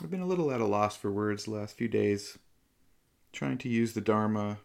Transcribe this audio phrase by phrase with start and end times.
[0.00, 2.38] I've been a little at a loss for words the last few days,
[3.32, 4.58] trying to use the Dharma.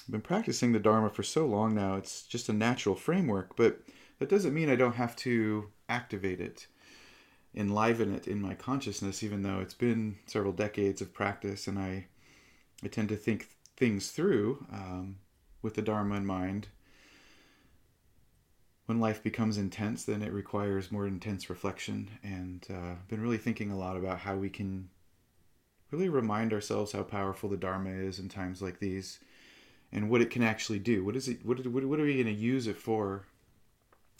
[0.00, 3.82] I've been practicing the Dharma for so long now, it's just a natural framework, but
[4.18, 6.66] that doesn't mean I don't have to activate it,
[7.54, 12.06] enliven it in my consciousness, even though it's been several decades of practice and I,
[12.82, 13.46] I tend to think
[13.76, 15.18] things through um,
[15.62, 16.66] with the Dharma in mind
[18.86, 22.08] when life becomes intense, then it requires more intense reflection.
[22.22, 24.88] And uh, I've been really thinking a lot about how we can
[25.90, 29.18] really remind ourselves how powerful the Dharma is in times like these,
[29.92, 31.04] and what it can actually do.
[31.04, 31.44] What is it?
[31.44, 33.26] What what, what are we going to use it for?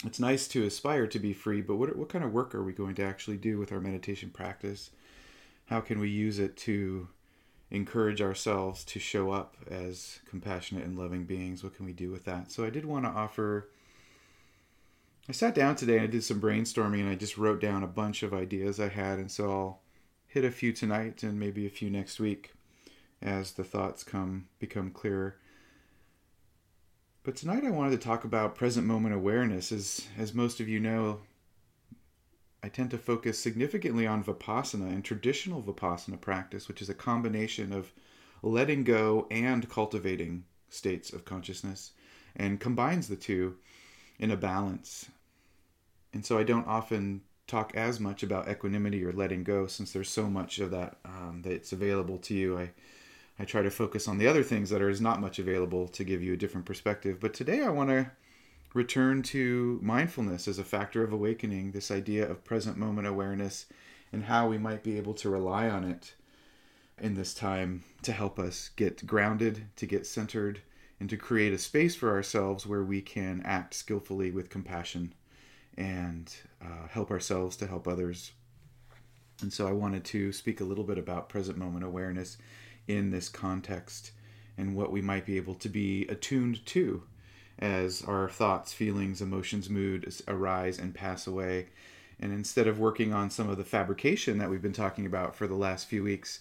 [0.05, 2.73] It's nice to aspire to be free, but what what kind of work are we
[2.73, 4.91] going to actually do with our meditation practice?
[5.67, 7.09] How can we use it to
[7.71, 11.65] encourage ourselves to show up as compassionate and loving beings?
[11.65, 12.53] What can we do with that?
[12.53, 13.69] So I did want to offer
[15.29, 17.89] I sat down today and I did some brainstorming and I just wrote down a
[17.89, 19.81] bunch of ideas I had, and so I'll
[20.29, 22.53] hit a few tonight and maybe a few next week
[23.21, 25.37] as the thoughts come become clearer.
[27.25, 29.73] But tonight I wanted to talk about present moment awareness.
[29.73, 31.23] As as most of you know,
[32.63, 37.73] I tend to focus significantly on vipassana and traditional vipassana practice, which is a combination
[37.73, 37.93] of
[38.43, 41.91] letting go and cultivating states of consciousness
[42.37, 43.57] and combines the two
[44.21, 45.11] in a balance.
[46.17, 50.09] And so I don't often talk as much about equanimity or letting go since there's
[50.09, 52.59] so much of that um, that's available to you.
[52.59, 52.71] I,
[53.39, 56.05] I try to focus on the other things that are is not much available to
[56.05, 57.21] give you a different perspective.
[57.21, 58.11] But today I want to
[58.73, 63.67] return to mindfulness as a factor of awakening, this idea of present moment awareness
[64.11, 66.15] and how we might be able to rely on it
[66.99, 70.63] in this time to help us get grounded, to get centered,
[70.99, 75.13] and to create a space for ourselves where we can act skillfully with compassion
[75.77, 78.33] and uh, help ourselves to help others.
[79.43, 82.39] And so I wanted to speak a little bit about present moment awareness
[82.89, 84.13] in this context
[84.57, 87.03] and what we might be able to be attuned to
[87.59, 91.67] as our thoughts, feelings, emotions, moods arise and pass away.
[92.19, 95.47] And instead of working on some of the fabrication that we've been talking about for
[95.47, 96.41] the last few weeks,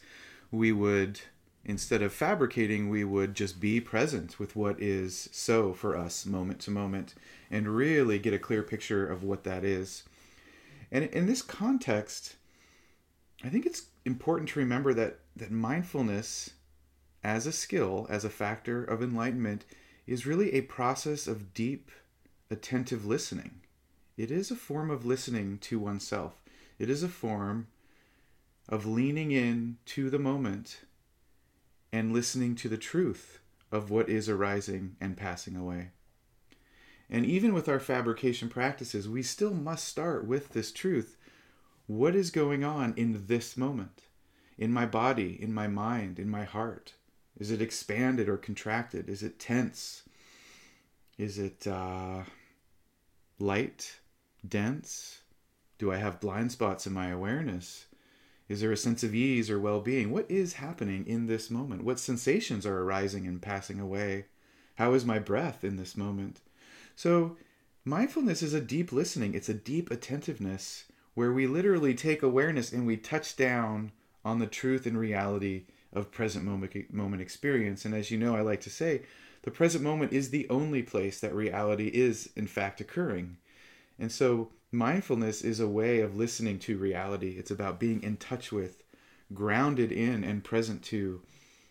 [0.51, 1.19] we would
[1.65, 6.59] instead of fabricating, we would just be present with what is so for us moment
[6.61, 7.15] to moment
[7.49, 10.03] and really get a clear picture of what that is.
[10.91, 12.35] And in this context,
[13.43, 16.51] I think it's important to remember that, that mindfulness
[17.23, 19.65] as a skill, as a factor of enlightenment,
[20.05, 21.91] is really a process of deep,
[22.51, 23.61] attentive listening.
[24.15, 26.41] It is a form of listening to oneself.
[26.77, 27.67] It is a form
[28.69, 30.81] of leaning in to the moment
[31.95, 33.39] and listening to the truth
[33.71, 35.91] of what is arising and passing away.
[37.09, 41.15] And even with our fabrication practices, we still must start with this truth.
[41.87, 44.01] What is going on in this moment?
[44.57, 46.95] In my body, in my mind, in my heart?
[47.39, 49.07] Is it expanded or contracted?
[49.07, 50.03] Is it tense?
[51.17, 52.23] Is it uh,
[53.39, 53.99] light,
[54.45, 55.21] dense?
[55.77, 57.85] Do I have blind spots in my awareness?
[58.47, 60.11] Is there a sense of ease or well being?
[60.11, 61.83] What is happening in this moment?
[61.83, 64.25] What sensations are arising and passing away?
[64.75, 66.41] How is my breath in this moment?
[66.95, 67.37] So,
[67.83, 72.85] mindfulness is a deep listening, it's a deep attentiveness where we literally take awareness and
[72.85, 73.91] we touch down
[74.23, 75.63] on the truth and reality
[75.93, 77.85] of present moment, moment experience.
[77.85, 79.03] And as you know, I like to say,
[79.43, 83.37] the present moment is the only place that reality is, in fact, occurring.
[83.97, 87.35] And so, mindfulness is a way of listening to reality.
[87.37, 88.83] It's about being in touch with,
[89.33, 91.21] grounded in, and present to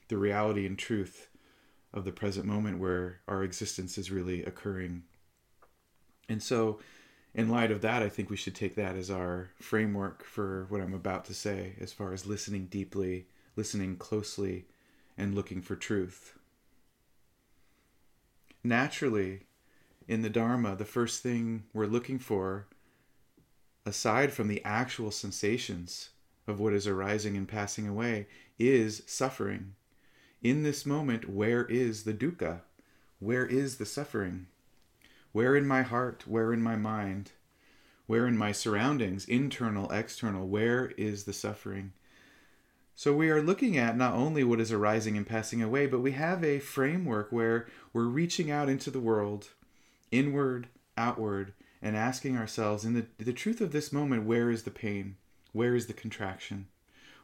[0.09, 1.29] the reality and truth
[1.93, 5.05] of the present moment where our existence is really occurring.
[6.29, 6.81] And so,
[7.35, 10.81] in light of that, I think we should take that as our framework for what
[10.81, 13.27] I'm about to say, as far as listening deeply,
[13.57, 14.67] listening closely,
[15.19, 16.39] and looking for truth.
[18.63, 19.43] Naturally,
[20.09, 22.67] in the Dharma, the first thing we're looking for
[23.87, 26.11] aside from the actual sensations
[26.47, 28.27] of what is arising and passing away,
[28.59, 29.75] is suffering.
[30.43, 32.61] In this moment, where is the dukkha?
[33.19, 34.47] Where is the suffering?
[35.33, 36.25] Where in my heart?
[36.27, 37.33] Where in my mind?
[38.07, 41.93] Where in my surroundings, internal, external, where is the suffering?
[42.95, 46.13] So we are looking at not only what is arising and passing away, but we
[46.13, 49.49] have a framework where we're reaching out into the world,
[50.13, 51.55] inward, outward,
[51.85, 55.17] and asking ourselves, in the, the truth of this moment, where is the pain?
[55.53, 56.67] Where is the contraction?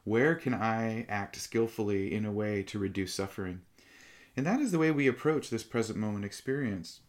[0.05, 3.63] Where can I act skillfully in a way to reduce suffering?
[4.37, 7.01] And that is the way we approach this present moment experience.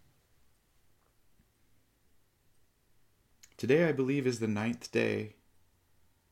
[3.58, 5.36] Today, I believe, is the ninth day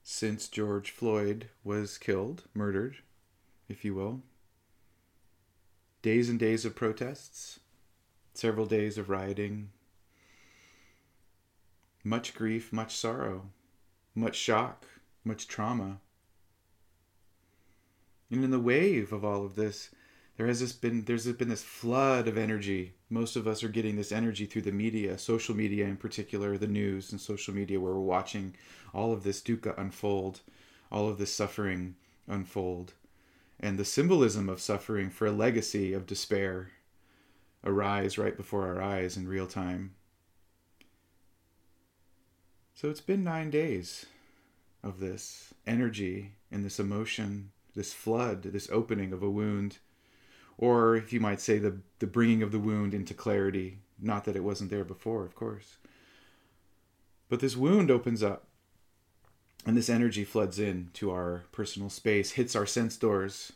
[0.01, 2.95] since George Floyd was killed, murdered,
[3.67, 4.21] if you will.
[6.01, 7.59] Days and days of protests,
[8.33, 9.71] several days of rioting,
[12.03, 13.49] much grief, much sorrow,
[14.15, 14.85] much shock,
[15.23, 15.99] much trauma.
[18.31, 19.89] And in the wave of all of this,
[20.37, 22.93] there has this been there's been this flood of energy.
[23.09, 26.67] Most of us are getting this energy through the media, social media in particular, the
[26.67, 28.55] news and social media, where we're watching
[28.93, 30.39] all of this dukkha unfold,
[30.91, 31.95] all of this suffering
[32.27, 32.93] unfold,
[33.59, 36.71] and the symbolism of suffering for a legacy of despair
[37.65, 39.93] arise right before our eyes in real time.
[42.79, 44.05] So it's been nine days
[44.83, 49.79] of this energy and this emotion, this flood, this opening of a wound,
[50.57, 53.79] or if you might say, the, the bringing of the wound into clarity.
[54.01, 55.75] Not that it wasn't there before, of course.
[57.27, 58.45] But this wound opens up,
[59.65, 63.51] and this energy floods in to our personal space, hits our sense doors,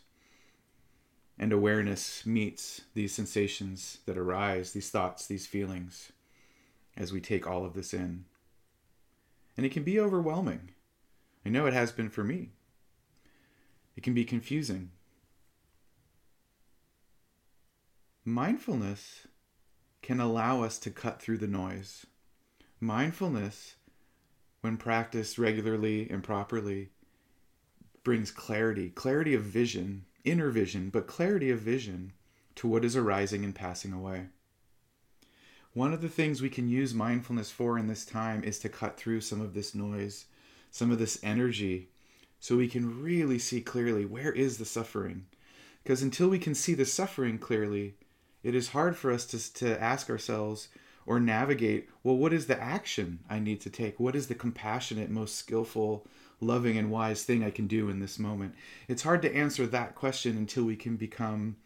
[1.38, 6.12] and awareness meets these sensations that arise, these thoughts, these feelings,
[6.94, 8.26] as we take all of this in.
[9.56, 10.70] And it can be overwhelming.
[11.46, 12.50] I know it has been for me.
[13.96, 14.90] It can be confusing.
[18.24, 19.26] Mindfulness
[20.02, 22.06] can allow us to cut through the noise.
[22.80, 23.76] Mindfulness,
[24.60, 26.90] when practiced regularly and properly,
[28.02, 32.12] brings clarity, clarity of vision, inner vision, but clarity of vision
[32.56, 34.26] to what is arising and passing away.
[35.74, 38.96] One of the things we can use mindfulness for in this time is to cut
[38.96, 40.26] through some of this noise,
[40.70, 41.88] some of this energy,
[42.38, 45.26] so we can really see clearly where is the suffering.
[45.82, 47.94] Because until we can see the suffering clearly,
[48.44, 50.68] it is hard for us to, to ask ourselves
[51.06, 53.98] or navigate well, what is the action I need to take?
[53.98, 56.06] What is the compassionate, most skillful,
[56.40, 58.54] loving, and wise thing I can do in this moment?
[58.86, 61.56] It's hard to answer that question until we can become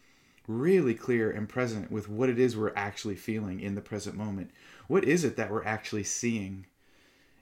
[0.48, 4.50] really clear and present with what it is we're actually feeling in the present moment.
[4.88, 6.66] What is it that we're actually seeing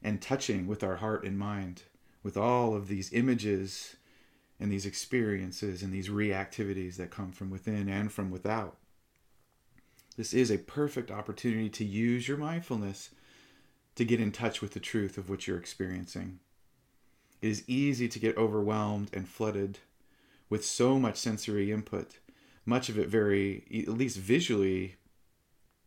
[0.02, 1.84] and touching with our heart and mind,
[2.22, 3.96] with all of these images
[4.58, 8.76] and these experiences and these reactivities that come from within and from without?
[10.16, 13.10] This is a perfect opportunity to use your mindfulness
[13.94, 16.40] to get in touch with the truth of what you're experiencing.
[17.40, 19.78] It is easy to get overwhelmed and flooded
[20.48, 22.16] with so much sensory input
[22.66, 24.96] much of it very, at least visually,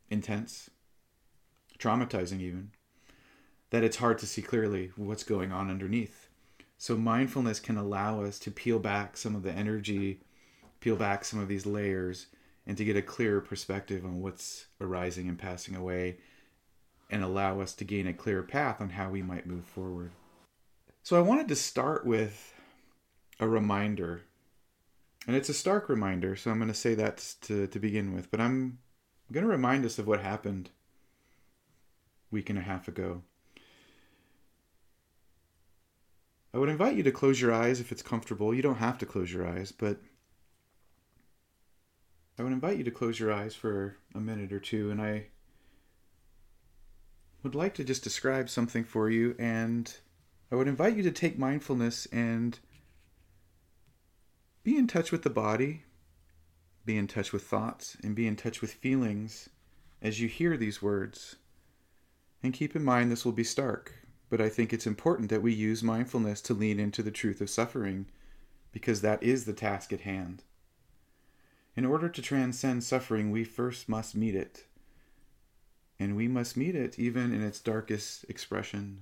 [0.09, 0.69] intense,
[1.77, 2.71] traumatizing even,
[3.69, 6.29] that it's hard to see clearly what's going on underneath.
[6.77, 10.21] So, mindfulness can allow us to peel back some of the energy,
[10.79, 12.27] peel back some of these layers,
[12.65, 16.17] and to get a clearer perspective on what's arising and passing away,
[17.09, 20.11] and allow us to gain a clearer path on how we might move forward.
[21.03, 22.53] So, I wanted to start with
[23.41, 24.21] a reminder
[25.27, 28.31] and it's a stark reminder, so I'm going to say that to, to begin with.
[28.31, 28.79] But I'm
[29.31, 30.69] going to remind us of what happened
[32.31, 33.23] week and a half ago.
[36.53, 38.53] I would invite you to close your eyes if it's comfortable.
[38.53, 39.99] You don't have to close your eyes, but
[42.39, 45.25] I would invite you to close your eyes for a minute or two, and I
[47.43, 49.93] would like to just describe something for you, and
[50.51, 52.57] I would invite you to take mindfulness and
[54.63, 55.83] be in touch with the body,
[56.85, 59.49] be in touch with thoughts, and be in touch with feelings
[60.01, 61.35] as you hear these words.
[62.41, 63.93] And keep in mind this will be stark,
[64.29, 67.49] but I think it's important that we use mindfulness to lean into the truth of
[67.49, 68.05] suffering,
[68.71, 70.43] because that is the task at hand.
[71.75, 74.65] In order to transcend suffering, we first must meet it.
[75.99, 79.01] And we must meet it even in its darkest expression.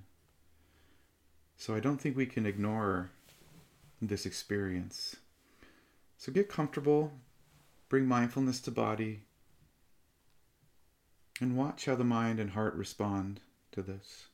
[1.58, 3.12] So I don't think we can ignore
[4.02, 5.16] this experience.
[6.18, 7.14] So get comfortable,
[7.90, 9.22] bring mindfulness to body,
[11.40, 13.40] and watch how the mind and heart respond
[13.72, 14.28] to this.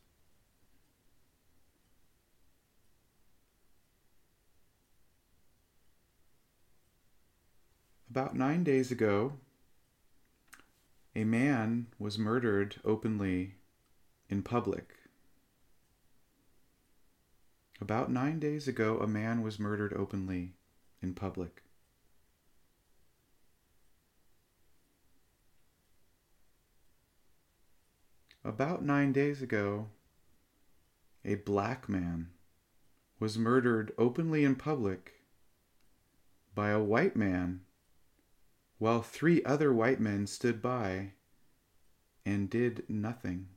[8.09, 9.33] About nine days ago,
[11.15, 13.55] a man was murdered openly
[14.29, 14.93] in public.
[17.81, 20.53] About nine days ago, a man was murdered openly
[21.01, 21.62] in public.
[28.45, 29.87] About nine days ago,
[31.23, 32.31] a black man
[33.17, 35.13] was murdered openly in public
[36.53, 37.61] by a white man
[38.79, 41.13] while three other white men stood by
[42.25, 43.47] and did nothing.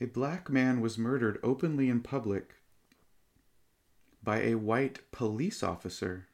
[0.00, 2.54] A black man was murdered openly in public
[4.24, 6.26] by a white police officer,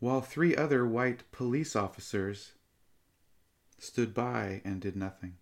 [0.00, 2.52] while three other white police officers
[3.78, 5.36] stood by and did nothing.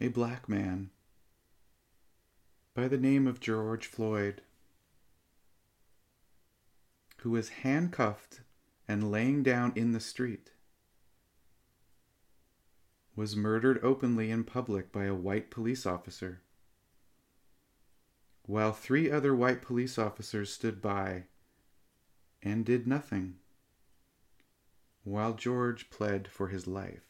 [0.00, 0.90] A black man
[2.74, 4.40] by the name of George Floyd,
[7.22, 8.40] who was handcuffed
[8.88, 10.52] and laying down in the street,
[13.14, 16.40] was murdered openly in public by a white police officer,
[18.46, 21.24] while three other white police officers stood by
[22.42, 23.36] and did nothing,
[25.04, 27.09] while George pled for his life.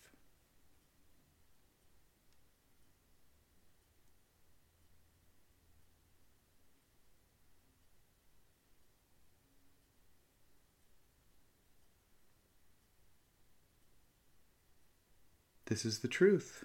[15.71, 16.65] This is the truth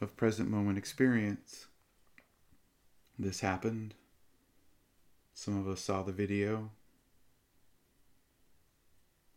[0.00, 1.66] of present moment experience.
[3.16, 3.94] This happened.
[5.34, 6.72] Some of us saw the video.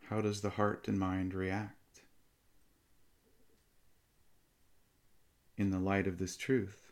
[0.09, 2.01] How does the heart and mind react
[5.55, 6.88] in the light of this truth?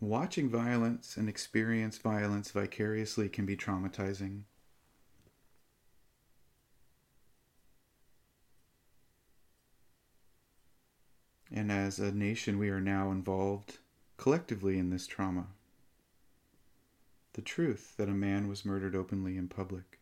[0.00, 4.42] Watching violence and experience violence vicariously can be traumatizing.
[11.50, 13.78] And as a nation, we are now involved
[14.18, 15.46] collectively in this trauma.
[17.32, 19.98] The truth that a man was murdered openly in public.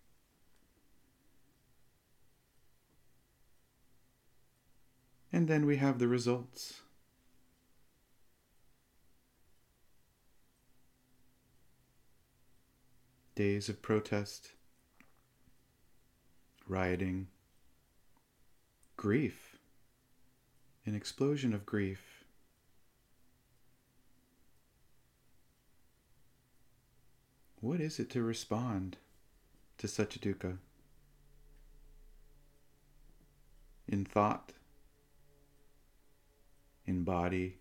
[5.32, 6.80] And then we have the results.
[13.34, 14.50] Days of protest,
[16.68, 17.26] rioting,
[18.96, 19.58] grief,
[20.86, 22.24] an explosion of grief.
[27.60, 28.98] What is it to respond
[29.78, 30.58] to such a dukkha?
[33.88, 34.52] In thought,
[36.86, 37.56] in body,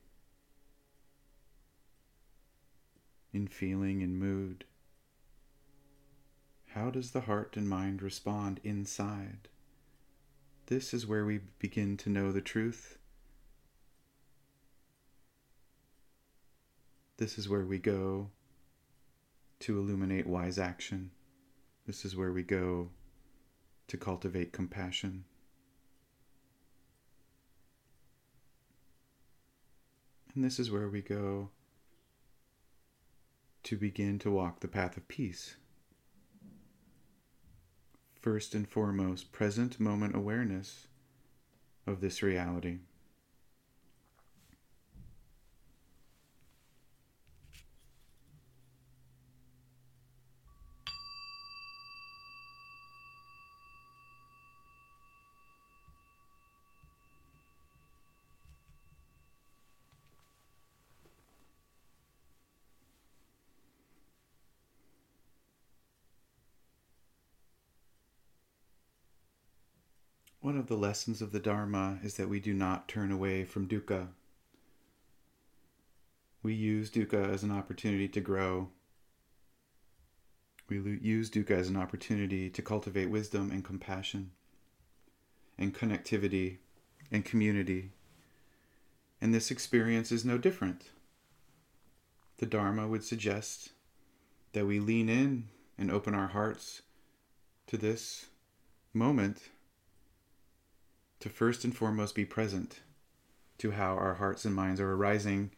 [3.33, 4.65] in feeling, in mood.
[6.73, 9.47] How does the heart and mind respond inside?
[10.65, 12.97] This is where we begin to know the truth.
[17.17, 18.31] This is where we go
[19.59, 21.11] to illuminate wise action.
[21.85, 22.89] This is where we go
[23.87, 25.25] to cultivate compassion.
[30.33, 31.51] And this is where we go
[33.61, 35.57] to begin to walk the path of peace
[38.23, 40.87] first and foremost present moment awareness
[41.85, 42.77] of this reality.
[70.43, 73.65] One of the lessons of the Dharma is that we do not turn away from
[73.65, 74.09] dukkha.
[76.43, 78.67] We use dukkha as an opportunity to grow.
[80.67, 84.31] We use dukkha as an opportunity to cultivate wisdom and compassion
[85.57, 86.57] and connectivity
[87.09, 87.91] and community.
[89.21, 90.89] And this experience is no different.
[92.39, 93.69] The Dharma would suggest
[94.51, 95.47] that we lean in
[95.77, 96.81] and open our hearts
[97.67, 98.25] to this
[98.93, 99.43] moment
[101.23, 102.81] to first and foremost be present
[103.57, 105.49] to how our hearts and minds are arising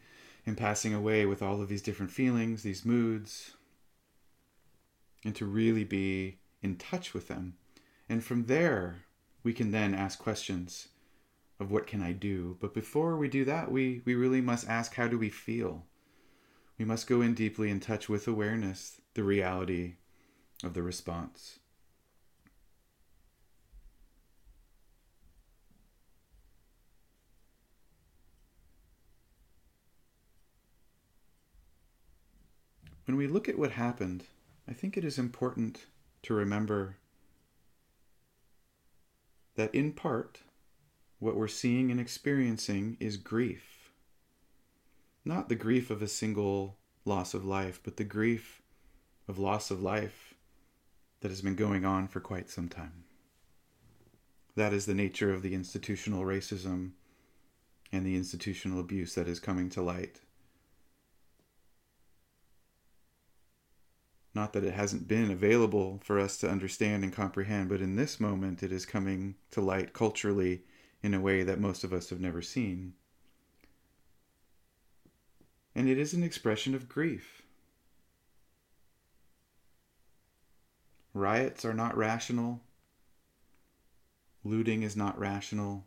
[0.45, 3.55] and passing away with all of these different feelings, these moods,
[5.24, 7.55] and to really be in touch with them.
[8.07, 9.05] And from there,
[9.41, 10.89] we can then ask questions
[11.60, 12.57] of what can I do?
[12.62, 15.88] But before we do that, we, we really must ask how do we feel?
[16.77, 19.95] We must go in deeply in touch with awareness, the reality
[20.63, 21.57] of the response.
[33.05, 34.25] When we look at what happened,
[34.67, 35.85] I think it is important
[36.24, 36.97] to remember
[39.55, 40.41] that in part,
[41.19, 43.91] what we're seeing and experiencing is grief.
[45.24, 48.62] Not the grief of a single loss of life, but the grief
[49.27, 50.33] of loss of life
[51.21, 53.03] that has been going on for quite some time.
[54.55, 56.91] That is the nature of the institutional racism
[57.91, 60.21] and the institutional abuse that is coming to light.
[64.35, 68.19] Not that it hasn't been available for us to understand and comprehend, but in this
[68.19, 70.63] moment it is coming to light culturally
[71.01, 72.93] in a way that most of us have never seen.
[75.73, 77.43] And it is an expression of grief.
[81.13, 82.59] Riots are not rational.
[84.43, 85.85] Looting is not rational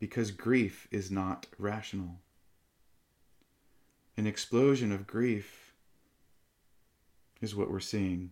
[0.00, 2.18] because grief is not rational.
[4.16, 5.59] An explosion of grief
[7.40, 8.30] is what we're seeing.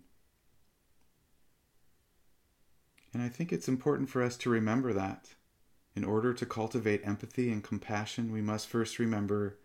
[3.12, 5.30] And I think it's important for us to remember that.
[5.96, 9.56] In order to cultivate empathy and compassion, we must first remember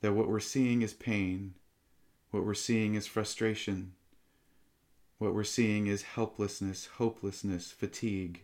[0.00, 1.54] that what we're seeing is pain,
[2.30, 3.94] what we're seeing is frustration,
[5.18, 8.42] what we're seeing is helplessness, hopelessness, fatigue.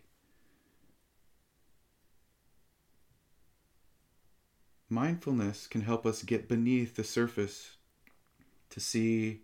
[4.88, 7.76] Mindfulness can help us get beneath the surface
[8.70, 9.42] to see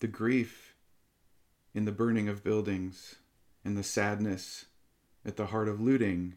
[0.00, 0.74] the grief
[1.74, 3.16] in the burning of buildings
[3.64, 4.66] and the sadness
[5.24, 6.34] at the heart of looting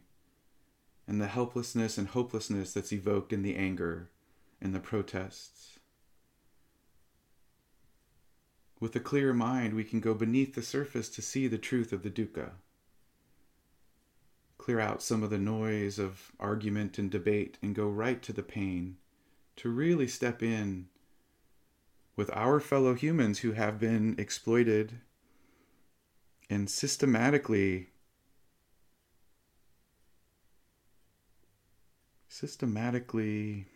[1.06, 4.10] and the helplessness and hopelessness that's evoked in the anger
[4.60, 5.78] and the protests.
[8.80, 12.02] With a clear mind, we can go beneath the surface to see the truth of
[12.02, 12.52] the dukkha.
[14.56, 18.42] Clear out some of the noise of argument and debate and go right to the
[18.42, 18.96] pain,
[19.56, 20.88] to really step in
[22.18, 24.98] with our fellow humans who have been exploited
[26.50, 27.90] and systematically
[32.26, 33.66] systematically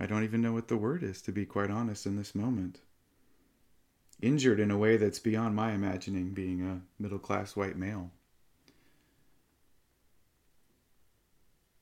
[0.00, 2.80] I don't even know what the word is to be quite honest in this moment
[4.22, 8.10] injured in a way that's beyond my imagining being a middle class white male.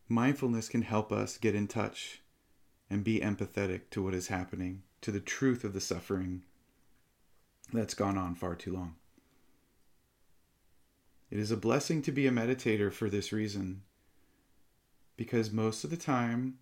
[0.08, 2.22] Mindfulness can help us get in touch
[2.90, 6.42] and be empathetic to what is happening, to the truth of the suffering
[7.72, 8.94] that's gone on far too long.
[11.30, 13.82] It is a blessing to be a meditator for this reason,
[15.16, 16.58] because most of the time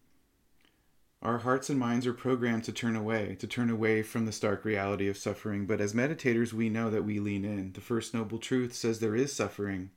[1.22, 4.64] our hearts and minds are programmed to turn away, to turn away from the stark
[4.64, 5.66] reality of suffering.
[5.66, 7.72] But as meditators, we know that we lean in.
[7.72, 9.90] The first noble truth says there is suffering.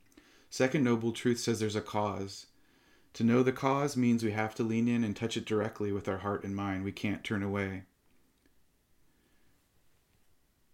[0.48, 2.46] Second noble truth says there's a cause.
[3.14, 6.08] To know the cause means we have to lean in and touch it directly with
[6.08, 6.84] our heart and mind.
[6.84, 7.82] We can't turn away.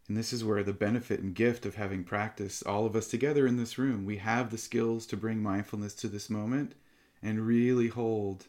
[0.09, 3.47] And this is where the benefit and gift of having practiced, all of us together
[3.47, 6.75] in this room, we have the skills to bring mindfulness to this moment
[7.23, 8.47] and really hold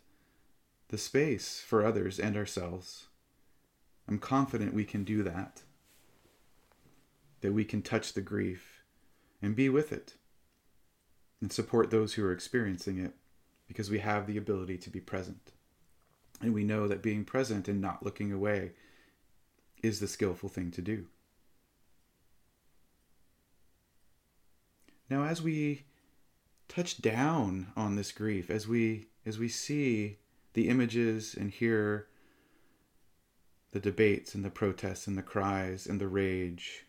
[0.89, 3.08] the space for others and ourselves.
[4.08, 5.63] I'm confident we can do that.
[7.41, 8.84] That we can touch the grief
[9.41, 10.13] and be with it
[11.41, 13.13] and support those who are experiencing it
[13.67, 15.52] because we have the ability to be present.
[16.39, 18.74] And we know that being present and not looking away
[19.82, 21.08] is the skillful thing to do.
[25.10, 25.86] Now as we
[26.67, 30.17] touch down on this grief, as we as we see
[30.54, 32.08] the images and hear
[33.72, 36.86] the debates and the protests and the cries and the rage,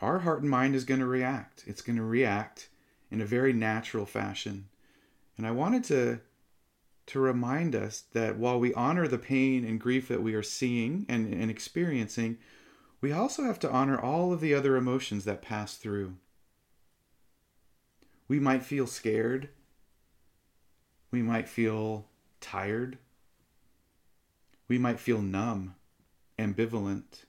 [0.00, 1.64] our heart and mind is going to react.
[1.66, 2.68] It's going to react
[3.10, 4.68] in a very natural fashion.
[5.36, 6.20] And I wanted to
[7.06, 11.06] to remind us that while we honor the pain and grief that we are seeing
[11.08, 12.36] and, and experiencing,
[13.00, 16.16] we also have to honor all of the other emotions that pass through.
[18.28, 19.48] We might feel scared.
[21.10, 22.06] We might feel
[22.40, 22.98] tired.
[24.68, 25.74] We might feel numb,
[26.38, 27.24] ambivalent,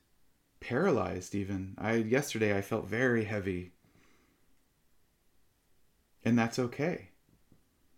[0.59, 1.75] paralyzed even.
[1.77, 3.71] I yesterday I felt very heavy.
[6.25, 7.11] And that's okay.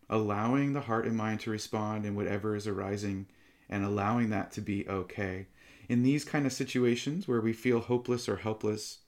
[0.08, 3.26] Allowing the heart and mind to respond in whatever is arising
[3.68, 5.48] and allowing that to be okay.
[5.90, 9.00] In these kind of situations where we feel hopeless or helpless,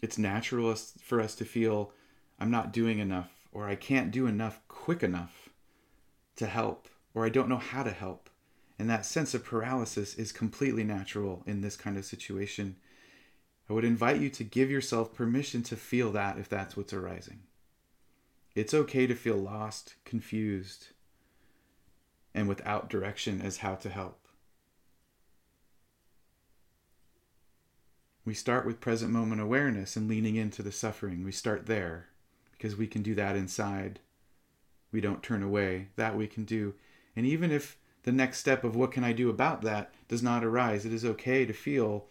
[0.00, 0.72] it's natural
[1.02, 1.92] for us to feel
[2.38, 5.48] I'm not doing enough or I can't do enough quick enough
[6.36, 8.30] to help, or I don't know how to help.
[8.78, 12.76] And that sense of paralysis is completely natural in this kind of situation.
[13.68, 17.40] I would invite you to give yourself permission to feel that if that's what's arising.
[18.54, 20.88] It's okay to feel lost, confused,
[22.34, 24.28] and without direction as how to help.
[28.24, 31.24] We start with present moment awareness and leaning into the suffering.
[31.24, 32.08] We start there
[32.58, 34.00] because we can do that inside.
[34.90, 35.88] We don't turn away.
[35.96, 36.74] That we can do.
[37.14, 40.44] And even if the next step of what can I do about that does not
[40.44, 42.06] arise, it is okay to feel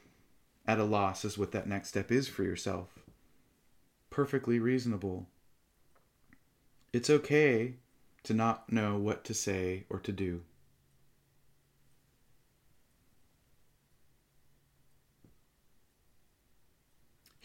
[0.65, 2.99] at a loss as what that next step is for yourself.
[4.09, 5.27] Perfectly reasonable.
[6.93, 7.75] It's okay
[8.23, 10.41] to not know what to say or to do.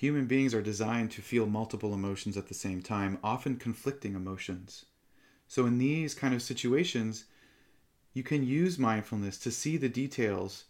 [0.02, 4.86] Human beings are designed to feel multiple emotions at the same time, often conflicting emotions.
[5.46, 7.26] So, in these kind of situations,
[8.12, 10.64] you can use mindfulness to see the details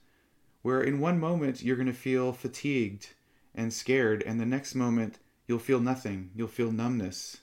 [0.61, 3.15] where in one moment you're going to feel fatigued
[3.55, 6.31] and scared, and the next moment you'll feel nothing.
[6.37, 7.39] You'll feel numbness,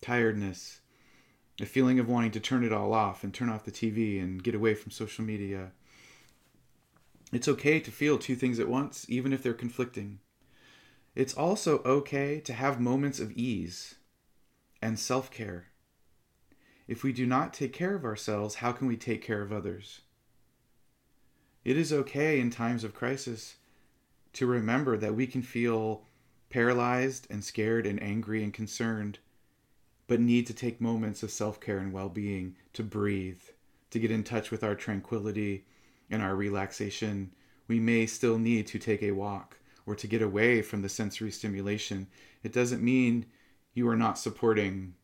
[0.00, 0.78] tiredness,
[1.60, 4.44] a feeling of wanting to turn it all off and turn off the TV and
[4.44, 5.72] get away from social media.
[7.32, 10.20] It's okay to feel two things at once, even if they're conflicting.
[11.14, 13.96] It's also okay to have moments of ease
[14.80, 15.66] and self care.
[16.88, 20.00] If we do not take care of ourselves, how can we take care of others?
[21.64, 23.56] It is okay in times of crisis
[24.32, 26.06] to remember that we can feel
[26.48, 29.18] paralyzed and scared and angry and concerned,
[30.06, 33.42] but need to take moments of self care and well being to breathe,
[33.90, 35.66] to get in touch with our tranquility
[36.10, 37.32] and our relaxation.
[37.68, 41.30] We may still need to take a walk or to get away from the sensory
[41.30, 42.06] stimulation.
[42.42, 43.26] It doesn't mean
[43.74, 44.94] you are not supporting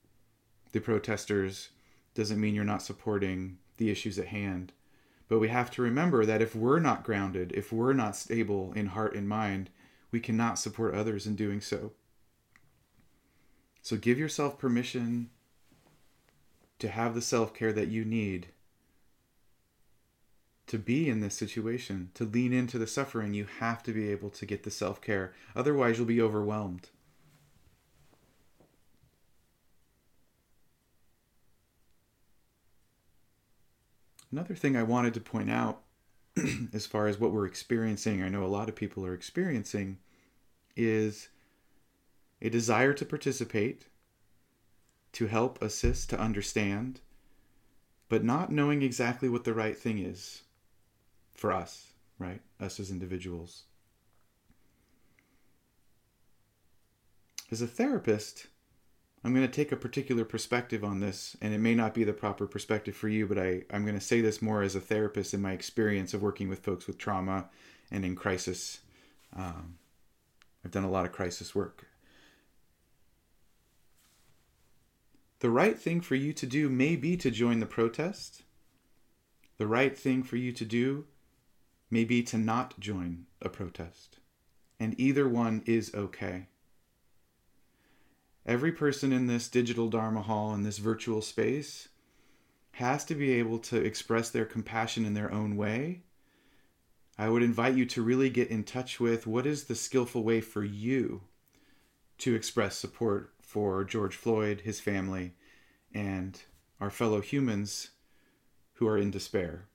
[0.72, 1.70] the protesters,
[2.14, 4.72] doesn't mean you're not supporting the issues at hand.
[5.28, 8.86] But we have to remember that if we're not grounded, if we're not stable in
[8.86, 9.70] heart and mind,
[10.10, 11.92] we cannot support others in doing so.
[13.82, 15.30] So give yourself permission
[16.78, 18.48] to have the self care that you need
[20.68, 24.30] to be in this situation, to lean into the suffering, you have to be able
[24.30, 25.34] to get the self care.
[25.56, 26.90] Otherwise, you'll be overwhelmed.
[34.30, 35.80] Another thing I wanted to point out,
[36.74, 39.98] as far as what we're experiencing, I know a lot of people are experiencing,
[40.76, 41.28] is
[42.42, 43.86] a desire to participate,
[45.12, 47.00] to help, assist, to understand,
[48.10, 50.42] but not knowing exactly what the right thing is
[51.38, 52.40] for us, right?
[52.58, 53.62] Us as individuals.
[57.50, 58.48] As a therapist,
[59.22, 62.12] I'm going to take a particular perspective on this, and it may not be the
[62.12, 65.32] proper perspective for you, but I, I'm going to say this more as a therapist
[65.32, 67.48] in my experience of working with folks with trauma
[67.90, 68.80] and in crisis.
[69.34, 69.78] Um,
[70.64, 71.86] I've done a lot of crisis work.
[75.38, 78.42] The right thing for you to do may be to join the protest.
[79.56, 81.06] The right thing for you to do
[81.90, 84.18] may be to not join a protest.
[84.80, 86.48] And either one is okay.
[88.46, 91.88] Every person in this digital Dharma hall, in this virtual space,
[92.72, 96.02] has to be able to express their compassion in their own way.
[97.18, 100.40] I would invite you to really get in touch with what is the skillful way
[100.40, 101.22] for you
[102.18, 105.34] to express support for George Floyd, his family,
[105.92, 106.40] and
[106.80, 107.90] our fellow humans
[108.74, 109.66] who are in despair.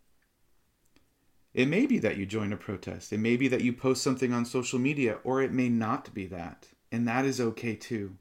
[1.53, 3.13] It may be that you join a protest.
[3.13, 6.25] It may be that you post something on social media, or it may not be
[6.27, 6.67] that.
[6.91, 8.15] And that is okay too.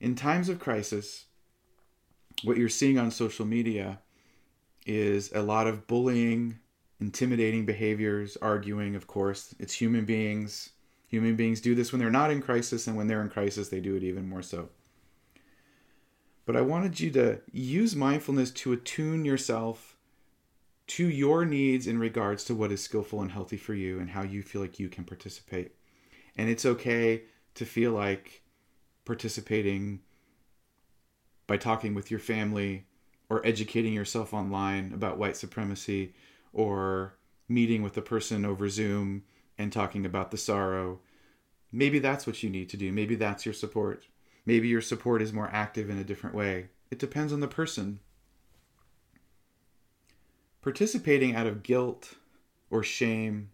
[0.00, 1.26] In times of crisis,
[2.42, 4.00] what you're seeing on social media
[4.86, 6.58] is a lot of bullying,
[7.00, 9.54] intimidating behaviors, arguing, of course.
[9.58, 10.70] It's human beings.
[11.08, 13.80] Human beings do this when they're not in crisis, and when they're in crisis, they
[13.80, 14.68] do it even more so.
[16.46, 19.96] But I wanted you to use mindfulness to attune yourself
[20.90, 24.22] to your needs in regards to what is skillful and healthy for you and how
[24.22, 25.72] you feel like you can participate.
[26.36, 27.22] And it's okay
[27.54, 28.42] to feel like
[29.04, 30.00] participating
[31.46, 32.86] by talking with your family
[33.28, 36.12] or educating yourself online about white supremacy
[36.52, 37.14] or
[37.48, 39.22] meeting with a person over Zoom
[39.56, 40.98] and talking about the sorrow.
[41.70, 42.90] Maybe that's what you need to do.
[42.90, 44.08] Maybe that's your support.
[44.44, 46.70] Maybe your support is more active in a different way.
[46.90, 48.00] It depends on the person
[50.62, 52.14] participating out of guilt
[52.70, 53.50] or shame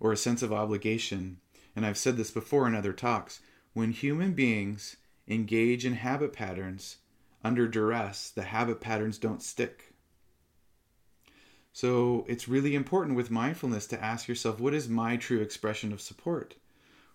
[0.00, 1.38] or a sense of obligation,
[1.74, 3.40] and I've said this before in other talks,
[3.72, 6.96] when human beings engage in habit patterns
[7.44, 9.92] under duress, the habit patterns don't stick.
[11.72, 16.00] So it's really important with mindfulness to ask yourself what is my true expression of
[16.00, 16.54] support?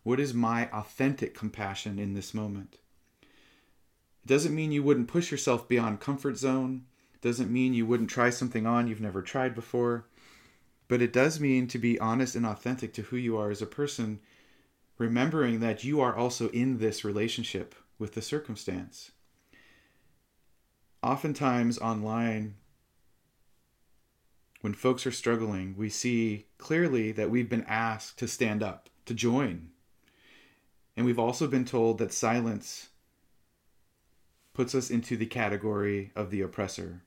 [0.03, 2.77] What is my authentic compassion in this moment?
[3.21, 6.85] It doesn't mean you wouldn't push yourself beyond comfort zone
[7.23, 10.05] doesn't mean you wouldn't try something on you've never tried before,
[10.87, 13.65] But it does mean to be honest and authentic to who you are as a
[13.65, 14.19] person,
[14.97, 19.11] remembering that you are also in this relationship with the circumstance.
[21.01, 22.55] Oftentimes online,
[24.61, 29.13] when folks are struggling, we see clearly that we've been asked to stand up, to
[29.13, 29.69] join.
[30.95, 32.89] And we've also been told that silence
[34.53, 37.01] puts us into the category of the oppressor.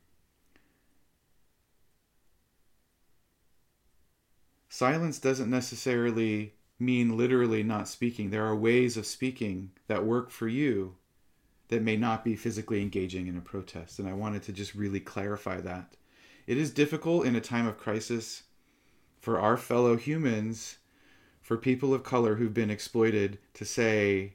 [4.69, 8.31] Silence doesn't necessarily mean literally not speaking.
[8.31, 10.97] There are ways of speaking that work for you
[11.69, 13.99] that may not be physically engaging in a protest.
[13.99, 15.97] And I wanted to just really clarify that.
[16.47, 18.45] It is difficult in a time of crisis
[19.19, 20.79] for our fellow humans,
[21.41, 24.35] for people of color who've been exploited, to say,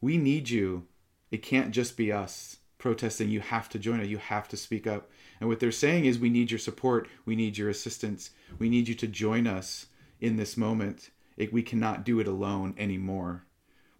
[0.00, 0.86] We need you.
[1.30, 3.30] It can't just be us protesting.
[3.30, 4.08] You have to join it.
[4.08, 5.10] You have to speak up.
[5.40, 7.08] And what they're saying is, We need your support.
[7.24, 8.30] We need your assistance.
[8.58, 9.86] We need you to join us
[10.20, 11.10] in this moment.
[11.36, 13.44] It, we cannot do it alone anymore.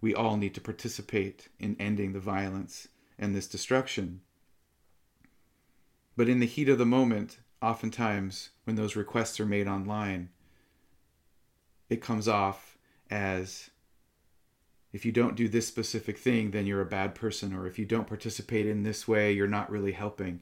[0.01, 4.21] We all need to participate in ending the violence and this destruction.
[6.15, 10.29] But in the heat of the moment, oftentimes when those requests are made online,
[11.89, 12.77] it comes off
[13.09, 13.69] as
[14.93, 17.85] if you don't do this specific thing, then you're a bad person, or if you
[17.85, 20.39] don't participate in this way, you're not really helping.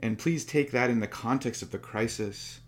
[0.00, 2.60] And please take that in the context of the crisis.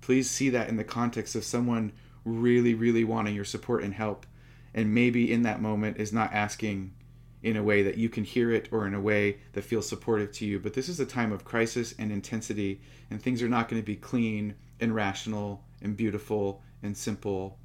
[0.00, 1.92] Please see that in the context of someone
[2.24, 4.26] really, really wanting your support and help,
[4.74, 6.92] and maybe in that moment is not asking
[7.42, 10.32] in a way that you can hear it or in a way that feels supportive
[10.32, 10.58] to you.
[10.58, 13.86] But this is a time of crisis and intensity, and things are not going to
[13.86, 17.58] be clean and rational and beautiful and simple.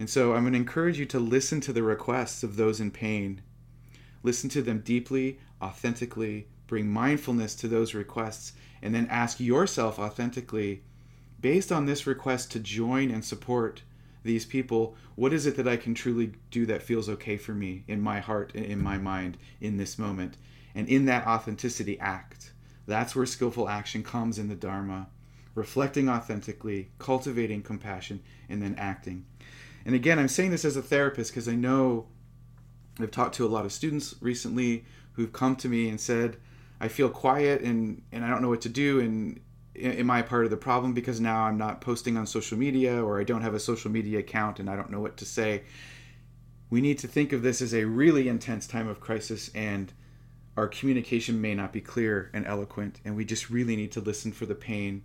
[0.00, 2.90] And so I'm going to encourage you to listen to the requests of those in
[2.90, 3.42] pain.
[4.22, 10.82] Listen to them deeply, authentically, bring mindfulness to those requests, and then ask yourself authentically,
[11.40, 13.82] based on this request to join and support
[14.22, 17.84] these people what is it that i can truly do that feels okay for me
[17.88, 20.36] in my heart in my mind in this moment?
[20.74, 22.52] And in that authenticity act.
[22.86, 25.08] That's where skillful action comes in the dharma.
[25.56, 29.26] Reflecting authentically cultivating compassion and then acting.
[29.84, 32.06] And again i'm saying this as a therapist because i know
[33.00, 36.36] i've talked to a lot of students recently who've come to me and said
[36.80, 39.40] i feel quiet and and i don't know what to do and
[39.76, 43.20] am I part of the problem because now I'm not posting on social media or
[43.20, 45.62] I don't have a social media account and I don't know what to say?
[46.70, 49.92] We need to think of this as a really intense time of crisis and
[50.56, 54.32] our communication may not be clear and eloquent and we just really need to listen
[54.32, 55.02] for the pain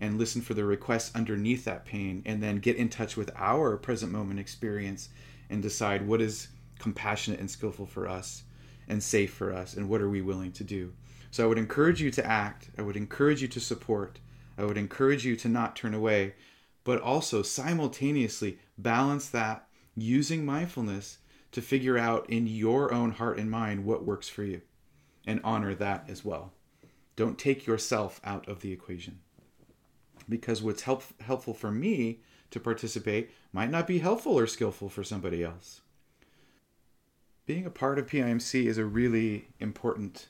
[0.00, 3.76] and listen for the requests underneath that pain and then get in touch with our
[3.76, 5.08] present moment experience
[5.50, 8.42] and decide what is compassionate and skillful for us
[8.88, 10.92] and safe for us and what are we willing to do.
[11.30, 12.70] So I would encourage you to act.
[12.78, 14.18] I would encourage you to support.
[14.56, 16.34] I would encourage you to not turn away,
[16.84, 21.18] but also simultaneously balance that using mindfulness
[21.52, 24.60] to figure out in your own heart and mind what works for you
[25.26, 26.52] and honor that as well.
[27.16, 29.20] Don't take yourself out of the equation.
[30.28, 35.04] Because what's help, helpful for me to participate might not be helpful or skillful for
[35.04, 35.80] somebody else.
[37.46, 40.28] Being a part of PIMC is a really important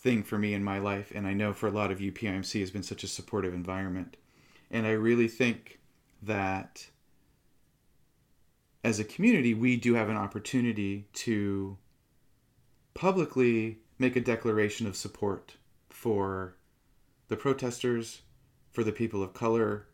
[0.00, 2.60] thing for me in my life, and I know for a lot of you, PIMC
[2.60, 4.16] has been such a supportive environment.
[4.70, 5.78] And I really think
[6.22, 6.86] that
[8.82, 11.76] as a community, we do have an opportunity to
[12.94, 15.56] publicly make a declaration of support
[15.90, 16.56] for
[17.28, 18.22] the protesters,
[18.70, 19.86] for the people of color,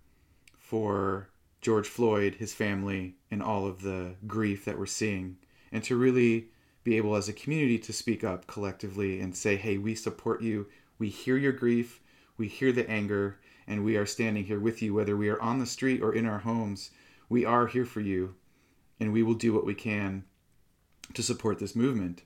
[0.56, 5.36] for George Floyd, his family, and all of the grief that we're seeing,
[5.72, 6.48] and to really
[6.86, 10.68] be able as a community to speak up collectively and say, hey, we support you.
[11.00, 12.00] We hear your grief.
[12.38, 13.40] We hear the anger.
[13.66, 16.26] And we are standing here with you, whether we are on the street or in
[16.26, 16.92] our homes.
[17.28, 18.36] We are here for you.
[19.00, 20.26] And we will do what we can
[21.12, 22.22] to support this movement.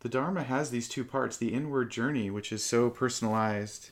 [0.00, 3.90] The Dharma has these two parts the inward journey, which is so personalized,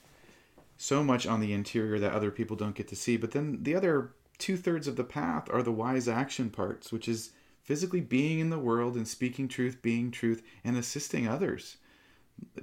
[0.76, 3.16] so much on the interior that other people don't get to see.
[3.16, 7.06] But then the other two thirds of the path are the wise action parts, which
[7.06, 7.30] is
[7.68, 11.76] physically being in the world and speaking truth, being truth, and assisting others.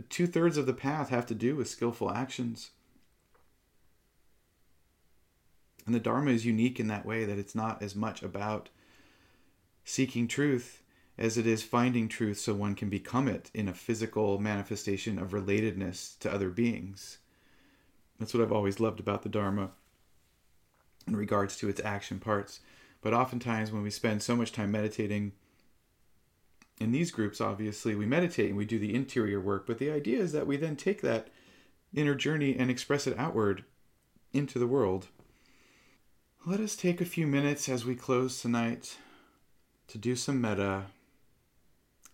[0.09, 2.71] Two thirds of the path have to do with skillful actions.
[5.85, 8.69] And the Dharma is unique in that way that it's not as much about
[9.83, 10.81] seeking truth
[11.19, 15.33] as it is finding truth so one can become it in a physical manifestation of
[15.33, 17.19] relatedness to other beings.
[18.19, 19.69] That's what I've always loved about the Dharma
[21.05, 22.61] in regards to its action parts.
[23.05, 25.33] But oftentimes, when we spend so much time meditating
[26.79, 29.67] in these groups, obviously, we meditate and we do the interior work.
[29.67, 31.27] But the idea is that we then take that
[31.93, 33.63] inner journey and express it outward
[34.33, 35.09] into the world.
[36.47, 38.97] Let us take a few minutes as we close tonight
[39.89, 40.85] to do some metta.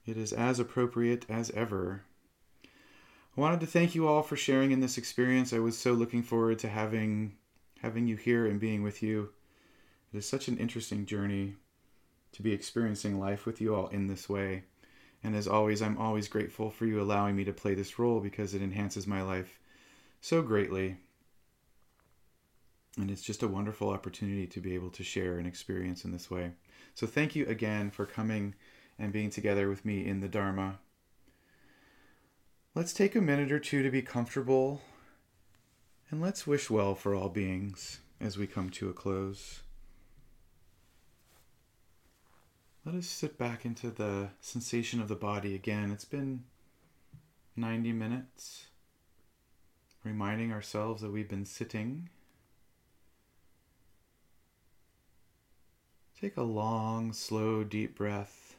[0.05, 2.03] It is as appropriate as ever.
[2.65, 5.53] I wanted to thank you all for sharing in this experience.
[5.53, 7.37] I was so looking forward to having
[7.81, 9.29] having you here and being with you.
[10.13, 11.55] It is such an interesting journey
[12.33, 14.63] to be experiencing life with you all in this way.
[15.23, 18.53] And as always, I'm always grateful for you allowing me to play this role because
[18.53, 19.59] it enhances my life
[20.19, 20.97] so greatly.
[22.97, 26.29] And it's just a wonderful opportunity to be able to share an experience in this
[26.29, 26.51] way.
[26.93, 28.55] So thank you again for coming
[28.99, 30.79] and being together with me in the Dharma.
[32.75, 34.81] Let's take a minute or two to be comfortable
[36.09, 39.61] and let's wish well for all beings as we come to a close.
[42.85, 45.91] Let us sit back into the sensation of the body again.
[45.91, 46.45] It's been
[47.55, 48.67] 90 minutes,
[50.03, 52.09] reminding ourselves that we've been sitting
[56.21, 58.55] Take a long, slow, deep breath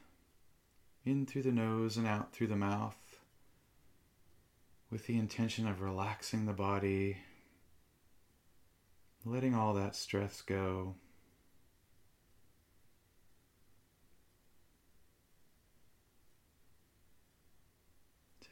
[1.04, 3.20] in through the nose and out through the mouth
[4.90, 7.18] with the intention of relaxing the body,
[9.24, 10.96] letting all that stress go.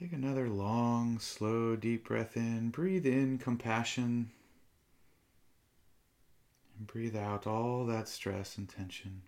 [0.01, 2.71] Take another long, slow, deep breath in.
[2.71, 4.31] Breathe in compassion.
[6.79, 9.21] And breathe out all that stress and tension.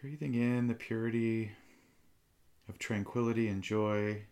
[0.00, 1.52] Breathing in the purity
[2.66, 4.22] of tranquility and joy,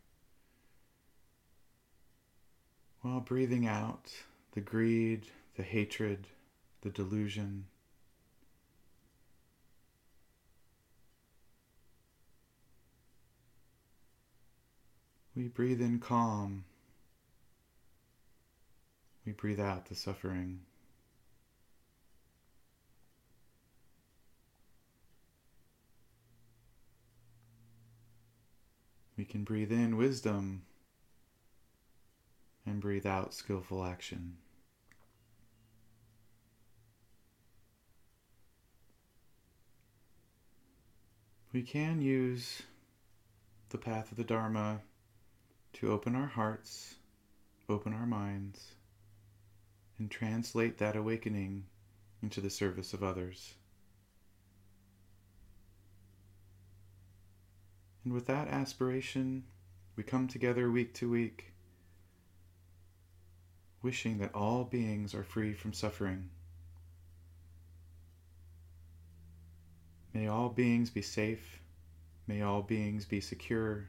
[3.03, 4.13] while breathing out
[4.53, 6.29] the greed, the hatred,
[6.83, 7.67] the delusion.
[15.35, 16.65] We breathe in calm.
[19.27, 20.61] We breathe out the suffering.
[29.17, 30.63] We can breathe in wisdom
[32.67, 34.37] and breathe out skillful action.
[41.53, 42.63] We can use
[43.69, 44.81] the path of the Dharma
[45.75, 46.95] to open our hearts,
[47.69, 48.73] open our minds,
[49.99, 51.65] and translate that awakening
[52.23, 53.55] into the service of others.
[58.05, 59.45] And with that aspiration,
[59.95, 61.52] we come together week to week,
[63.83, 66.31] wishing that all beings are free from suffering.
[70.15, 71.61] May all beings be safe.
[72.27, 73.89] May all beings be secure.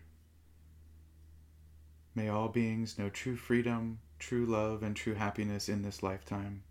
[2.16, 6.64] May all beings know true freedom, true love, and true happiness in this lifetime.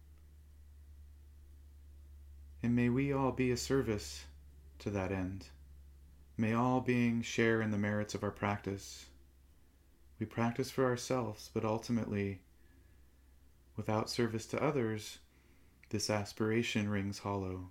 [2.62, 4.24] And may we all be a service
[4.78, 5.46] to that end.
[6.36, 9.06] May all beings share in the merits of our practice.
[10.18, 12.40] We practice for ourselves, but ultimately,
[13.76, 15.18] without service to others,
[15.90, 17.70] this aspiration rings hollow.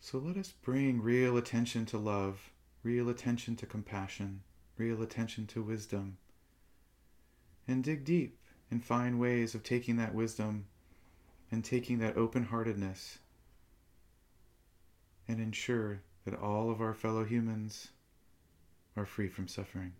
[0.00, 2.50] So let us bring real attention to love,
[2.82, 4.42] real attention to compassion
[4.82, 6.16] real attention to wisdom.
[7.68, 8.38] And dig deep
[8.70, 10.66] and find ways of taking that wisdom
[11.50, 13.18] and taking that open heartedness
[15.28, 17.88] and ensure that all of our fellow humans
[18.96, 19.92] are free from suffering.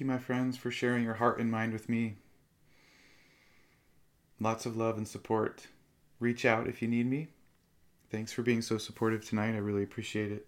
[0.00, 2.16] You, my friends, for sharing your heart and mind with me.
[4.40, 5.66] Lots of love and support.
[6.20, 7.28] Reach out if you need me.
[8.10, 9.54] Thanks for being so supportive tonight.
[9.54, 10.46] I really appreciate it.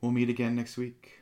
[0.00, 1.17] We'll meet again next week.